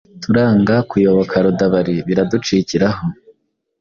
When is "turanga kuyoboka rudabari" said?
0.23-1.95